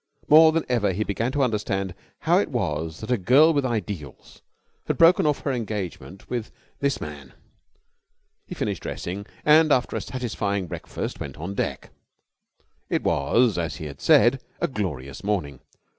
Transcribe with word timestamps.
More 0.27 0.51
than 0.51 0.65
ever 0.67 0.93
he 0.93 1.03
began 1.03 1.31
to 1.33 1.43
understand 1.43 1.93
how 2.21 2.39
it 2.39 2.49
was 2.49 3.01
that 3.01 3.11
a 3.11 3.19
girl 3.19 3.53
with 3.53 3.63
ideals 3.63 4.41
had 4.87 4.97
broken 4.97 5.27
off 5.27 5.41
her 5.41 5.51
engagement 5.51 6.27
with 6.27 6.49
this 6.79 6.99
man. 6.99 7.33
He 8.47 8.55
finished 8.55 8.81
dressing, 8.81 9.27
and, 9.45 9.71
after 9.71 9.95
a 9.95 10.01
satisfying 10.01 10.65
breakfast, 10.65 11.19
went 11.19 11.37
on 11.37 11.53
deck. 11.53 11.91
It 12.89 13.03
was, 13.03 13.59
as 13.59 13.75
he 13.75 13.85
had 13.85 14.01
said, 14.01 14.41
a 14.59 14.67
glorious 14.67 15.23
morning. 15.23 15.59